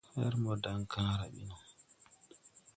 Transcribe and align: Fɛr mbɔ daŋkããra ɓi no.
Fɛr 0.13 0.33
mbɔ 0.41 0.53
daŋkããra 0.63 1.25
ɓi 1.33 1.41
no. 1.49 1.55